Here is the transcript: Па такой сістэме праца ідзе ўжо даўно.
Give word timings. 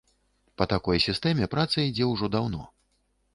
Па 0.61 0.65
такой 0.73 1.01
сістэме 1.07 1.49
праца 1.53 1.77
ідзе 1.91 2.09
ўжо 2.13 2.31
даўно. 2.39 2.61